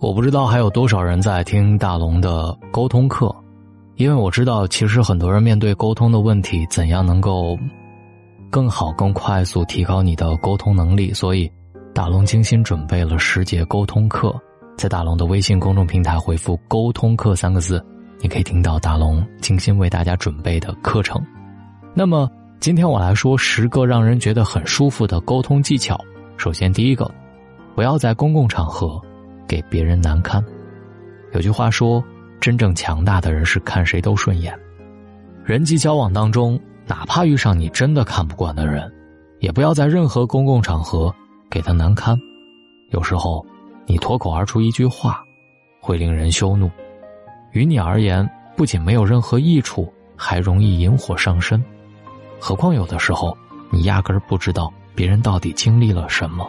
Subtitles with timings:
[0.00, 3.34] 我不知道还有多少人在听大龙的沟通课，
[3.96, 7.58] 因为我知道，其实很多人面对沟通的问题，怎样能够
[8.48, 11.50] 更好、更快速提高你的沟通能力，所以
[11.92, 14.32] 大龙精心准备了十节沟通课，
[14.76, 17.84] 在大龙的微信公众平台回复“沟通课”三个字，
[18.20, 21.20] 你可以听到大龙精心为大家准备的课程。
[21.92, 25.98] 那么，今天我来说十个让人觉得很舒服的沟通技巧。
[26.36, 27.10] 首先，第一个，
[27.74, 29.02] 不要在公共场合。
[29.48, 30.44] 给别人难堪。
[31.32, 32.04] 有句话说
[32.38, 34.56] ：“真正强大的人是看谁都顺眼。”
[35.44, 38.92] 人际交往当中，哪怕遇上你真的看不惯的人，
[39.40, 41.12] 也不要在任何公共场合
[41.50, 42.16] 给他难堪。
[42.90, 43.44] 有时候，
[43.86, 45.24] 你脱口而出一句话，
[45.80, 46.70] 会令人羞怒，
[47.52, 51.62] 于你而言不仅没有任何益处，还容易引火上身。
[52.38, 53.36] 何况有的时候，
[53.70, 56.48] 你压根儿不知道别人到底经历了什么，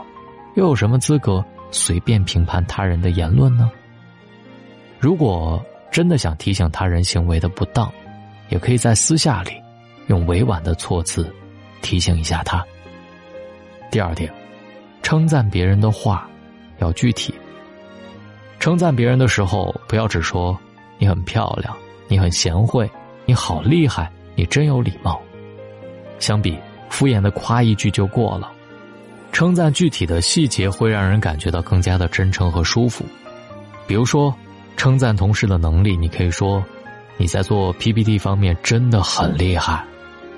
[0.56, 1.44] 又有什么资格？
[1.72, 3.70] 随便评判他人的言论呢？
[5.00, 7.92] 如果真的想提醒他人行为的不当，
[8.50, 9.52] 也可以在私下里
[10.08, 11.32] 用委婉的措辞
[11.82, 12.66] 提醒一下他。
[13.92, 14.32] 第二点，
[15.02, 16.30] 称赞别人的话
[16.80, 17.34] 要具体。
[18.60, 20.60] 称赞别人的时候，不要只说
[20.98, 21.76] 你很漂亮、
[22.08, 22.90] 你很贤惠、
[23.26, 25.22] 你好厉害、你真有礼貌。
[26.20, 26.58] 相比
[26.90, 28.52] 敷衍的夸一句就过了。
[29.32, 33.06] 称赞具体的细节会让人感觉到更加的真诚和舒服，
[33.88, 34.36] 比如说，
[34.76, 36.64] 称赞同事的能力，你可以说，
[37.18, 39.86] 你在做 PPT 方面真的很厉害，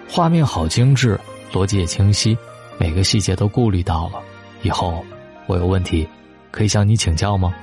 [0.07, 1.19] 画面好精致，
[1.51, 2.37] 逻辑也清晰，
[2.77, 4.21] 每个细节都顾虑到了。
[4.61, 5.03] 以后
[5.47, 6.07] 我有问题，
[6.51, 7.55] 可以向你请教吗？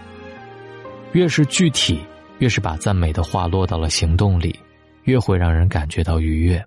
[1.12, 2.00] 越是具体，
[2.38, 4.58] 越是把赞美的话落到了行动里，
[5.04, 6.64] 越会让人感觉到愉悦。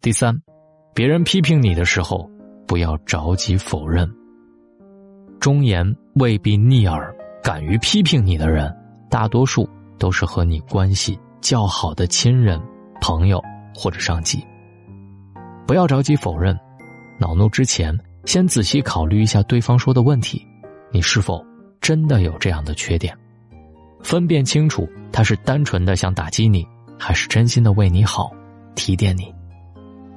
[0.00, 0.34] 第三，
[0.94, 2.30] 别人批评你的时候。
[2.66, 4.10] 不要着急否认。
[5.38, 8.74] 忠言未必逆耳，敢于批评你的人，
[9.08, 9.68] 大多数
[9.98, 12.60] 都是和你关系较好的亲人、
[13.00, 13.40] 朋友
[13.74, 14.44] 或者上级。
[15.66, 16.58] 不要着急否认，
[17.18, 20.44] 恼怒之前，先仔细考虑一下对方说的问题，
[20.90, 21.44] 你是否
[21.80, 23.16] 真的有这样的缺点？
[24.02, 26.66] 分辨清楚他是单纯的想打击你，
[26.98, 28.32] 还是真心的为你好、
[28.74, 29.32] 提点你。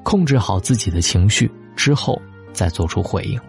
[0.03, 2.19] 控制好自己的情绪之后。
[2.53, 3.39] 再做出回应。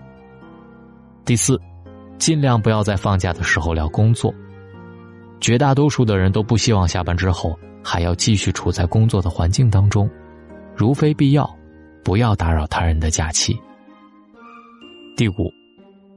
[1.24, 1.60] 第四，
[2.18, 4.34] 尽量不要在放假的时候聊工作。
[5.40, 10.08] 绝大多数的人都不希望下班之后还要继续处在工作的环境当中，
[10.76, 11.48] 如非必要，
[12.04, 13.58] 不要打扰他人的假期。
[15.16, 15.50] 第五，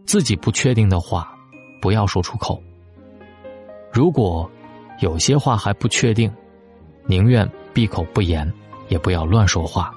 [0.06, 1.34] 自己不确定的话，
[1.82, 2.62] 不要说出口。
[3.92, 4.50] 如果
[5.00, 6.32] 有些话还不确定，
[7.06, 8.52] 宁愿闭口不言，
[8.90, 9.94] 也不要乱说话。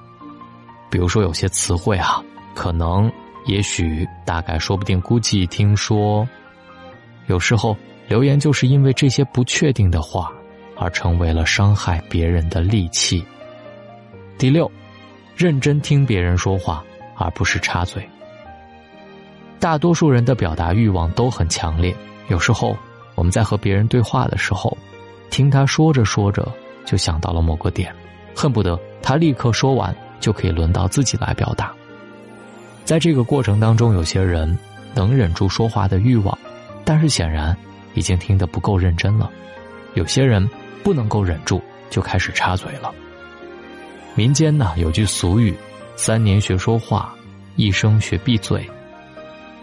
[0.89, 2.23] 比如说有些词汇啊。
[2.57, 3.09] 可能，
[3.45, 6.27] 也许，大概，说不定，估计，听说，
[7.27, 10.33] 有时候留言就是因为这些不确定的话，
[10.75, 13.23] 而成为了伤害别人的利器。
[14.39, 14.69] 第六，
[15.35, 16.83] 认真听别人说话，
[17.15, 18.03] 而不是插嘴。
[19.59, 21.95] 大多数人的表达欲望都很强烈，
[22.27, 22.75] 有时候
[23.13, 24.75] 我们在和别人对话的时候，
[25.29, 26.51] 听他说着说着
[26.85, 27.93] 就想到了某个点，
[28.35, 31.71] 恨不得他立刻说完就可以轮到自己来表达。
[32.87, 34.57] 在这个过程当中，有些人
[34.95, 36.39] 能忍住说话的欲望，
[36.85, 37.53] 但是显然
[37.95, 39.29] 已经听得不够认真了；
[39.95, 40.49] 有些人
[40.85, 42.89] 不能够忍住，就开始插嘴了。
[44.15, 45.53] 民间呢有句俗语
[45.97, 47.13] ：“三年学说话，
[47.57, 48.65] 一生学闭嘴。”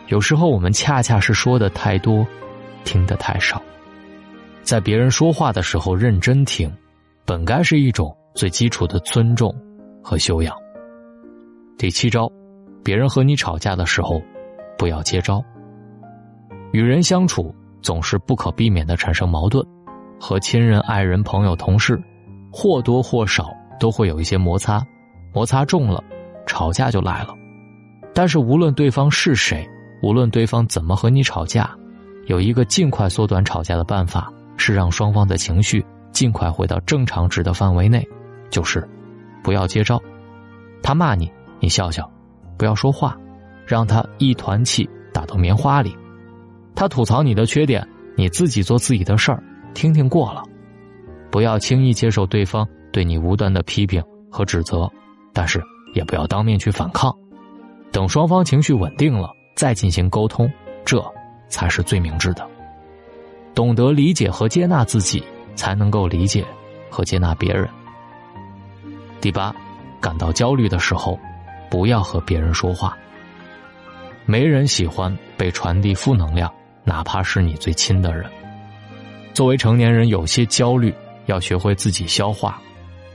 [0.08, 2.26] 有时候我们恰恰是说的太多，
[2.84, 3.62] 听得太少。
[4.62, 6.70] 在别人说话的时候认真听，
[7.24, 9.50] 本该是一种最基础的尊重
[10.02, 10.54] 和修养。
[11.78, 12.30] 第七招。
[12.84, 14.22] 别人和你吵架的时候，
[14.76, 15.42] 不要接招。
[16.72, 19.66] 与人相处总是不可避免的产生矛盾，
[20.20, 21.98] 和亲人、爱人、朋友、同事，
[22.52, 23.48] 或多或少
[23.80, 24.84] 都会有一些摩擦，
[25.32, 26.04] 摩擦重了，
[26.46, 27.34] 吵架就来了。
[28.12, 29.66] 但是无论对方是谁，
[30.02, 31.70] 无论对方怎么和你吵架，
[32.26, 38.06] 有一个尽快缩短吵架的办法，是让双方的情绪尽快回到正常值的范围内，
[38.50, 38.86] 就是
[39.42, 40.00] 不要接招。
[40.82, 42.08] 他骂你，你笑笑。
[42.56, 43.16] 不要说话，
[43.66, 45.96] 让他一团气打到棉花里。
[46.74, 47.86] 他吐槽你的缺点，
[48.16, 49.42] 你自己做自己的事儿，
[49.74, 50.42] 听听过了。
[51.30, 54.90] 不要轻易接受对方对你无端的批评和指责，
[55.32, 55.62] 但是
[55.94, 57.12] 也不要当面去反抗。
[57.92, 60.50] 等双方情绪稳定了，再进行沟通，
[60.84, 61.04] 这
[61.48, 62.44] 才是最明智的。
[63.54, 65.22] 懂得理解和接纳自己，
[65.54, 66.44] 才能够理解
[66.90, 67.68] 和接纳别人。
[69.20, 69.54] 第八，
[70.00, 71.18] 感到焦虑的时候。
[71.74, 72.96] 不要和别人说话。
[74.26, 76.48] 没人喜欢被传递负能量，
[76.84, 78.30] 哪怕是你最亲的人。
[79.32, 80.94] 作为成年人，有些焦虑
[81.26, 82.62] 要学会自己消化。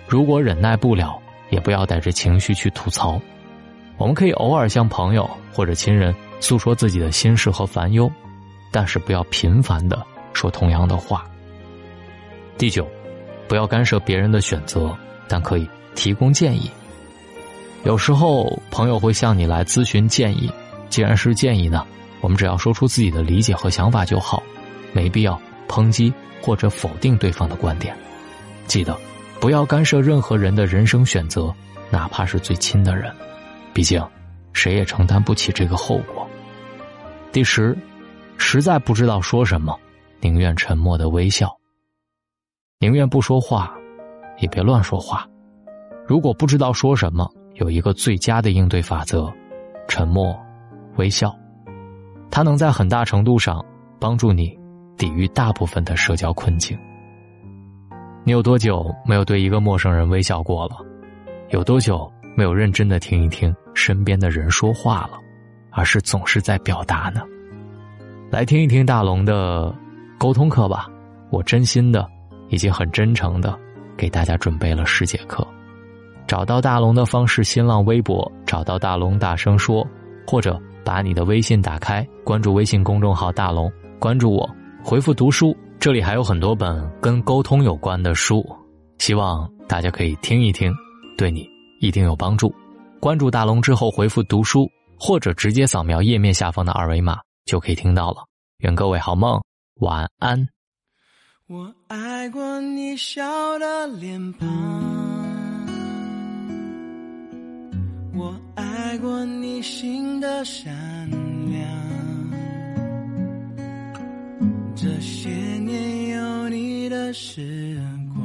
[0.09, 1.17] 如果忍耐不了，
[1.51, 3.17] 也不要带着情绪去吐槽。
[3.95, 8.11] 我们可以偶尔向朋友或者亲人诉说自己的心事和烦忧，
[8.73, 11.25] 但是不要频繁的说同样的话。
[12.57, 12.85] 第九，
[13.47, 14.93] 不要干涉别人的选择，
[15.29, 15.65] 但可以
[15.95, 16.69] 提供建议。
[17.83, 20.51] 有时候朋友会向你来咨询建议，
[20.89, 21.85] 既然是建议呢，
[22.21, 24.43] 我们只要说出自己的理解和想法就好，
[24.91, 27.95] 没必要抨击或者否定对方的观点。
[28.67, 28.95] 记得，
[29.39, 31.53] 不要干涉任何人的人生选择，
[31.89, 33.13] 哪怕是最亲的人。
[33.73, 34.05] 毕竟，
[34.51, 36.27] 谁也承担不起这个后果。
[37.31, 37.77] 第十，
[38.37, 39.79] 实在不知道说什么，
[40.19, 41.55] 宁愿沉默的微笑。
[42.79, 43.73] 宁愿不说话，
[44.39, 45.25] 也别乱说话。
[46.05, 49.31] 如果不知道说什么，有一个最佳的应对法则：
[49.87, 50.33] 沉默，
[50.95, 51.35] 微笑。
[52.31, 53.63] 它能在很大程度上
[53.99, 54.57] 帮助你
[54.97, 56.77] 抵御大部分的社交困境。
[58.23, 60.77] 你有多久没有对一个陌生人微笑过了？
[61.49, 62.09] 有多久？
[62.37, 65.19] 没有认真的听一听身边的人说话了，
[65.71, 67.21] 而是总是在表达呢。
[68.29, 69.75] 来听一听大龙的
[70.17, 70.87] 沟通课吧，
[71.31, 72.07] 我真心的，
[72.47, 73.59] 已经很真诚的
[73.97, 75.45] 给大家准备了十节课。
[76.29, 79.83] 找到大龙的方式：新浪微博找到大龙大声说，
[80.27, 83.67] 或者把你的微信打开，关注微信公众号大龙，
[83.97, 84.47] 关注我，
[84.83, 88.45] 回复读书，这里还有很多本跟沟通有关的书，
[88.99, 90.71] 希望大家可以听一听，
[91.17, 91.49] 对你。
[91.81, 92.53] 一定有帮助。
[92.99, 98.17] 关注大龙之后回复“读书”，或者直接扫描页面下方的二维码就可以听到了。
[98.59, 99.41] 愿各位好梦，
[99.79, 100.47] 晚安。
[101.47, 103.23] 我爱过你笑
[103.57, 104.47] 的脸庞，
[109.61, 110.71] 心的善
[111.51, 111.61] 良。
[114.75, 117.77] 这些年有你的时
[118.13, 118.23] 光，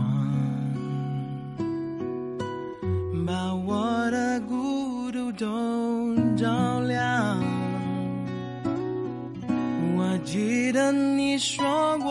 [3.26, 7.36] 把我的孤独都照亮。
[9.96, 11.64] 我记得你说
[11.98, 12.10] 过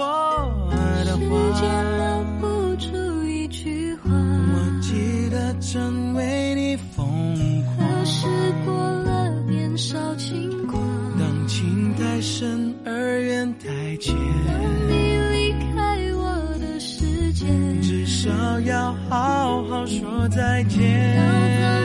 [1.06, 1.22] 的话，
[1.54, 1.64] 时间
[1.98, 2.04] 留
[2.42, 4.10] 不住一句话。
[4.12, 6.03] 我记得真
[12.94, 14.54] 而缘太浅，当
[14.88, 16.22] 你离开我
[16.60, 17.48] 的世界，
[17.82, 18.30] 至少
[18.62, 21.83] 要好好说再见。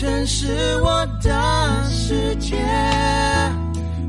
[0.00, 0.46] 全是
[0.78, 2.56] 我的世界，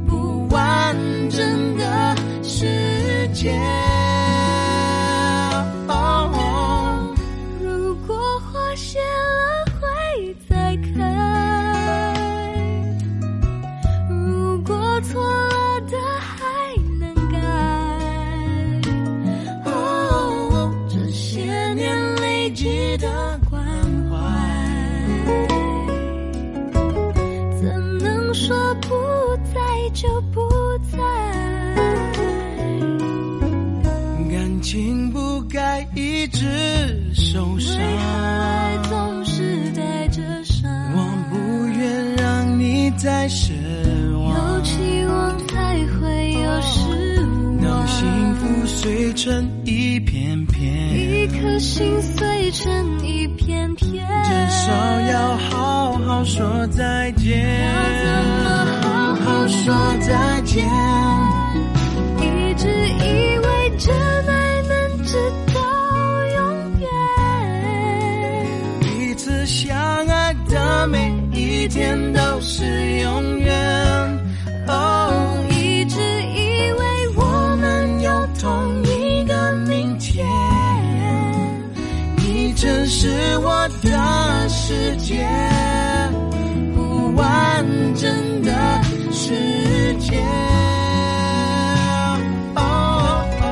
[0.08, 0.96] 不完
[1.30, 3.52] 整的世界。
[28.48, 28.90] 说不
[29.54, 29.62] 在
[29.94, 30.42] 就不
[30.92, 30.98] 在？
[34.32, 38.04] 感情不该一直受伤，为何
[38.40, 40.72] 爱总是带着伤？
[40.96, 40.98] 我
[41.30, 43.54] 不愿让你再失
[44.16, 44.62] 望有。
[44.64, 44.72] 期
[45.06, 47.16] 望才会有失
[47.62, 51.01] 当望，幸福碎成一片片，一
[51.42, 54.72] 颗心碎成一片片，至少
[55.12, 57.66] 要好好说再见。
[57.66, 58.06] 要怎
[58.44, 58.46] 么
[58.84, 60.64] 好好说再见？
[62.20, 63.92] 一直以为真
[64.28, 65.18] 爱能直
[65.52, 65.60] 到
[66.36, 66.40] 永
[66.80, 66.88] 远，
[68.80, 69.76] 彼此相
[70.08, 72.64] 爱的每一天都是
[73.00, 74.21] 永远。
[82.94, 83.08] 是
[83.38, 85.26] 我的世界，
[86.76, 88.84] 不完整的
[89.14, 90.22] 世界。
[92.56, 92.60] 哦
[93.42, 93.44] 哦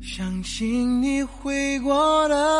[0.00, 2.59] 相信你会过的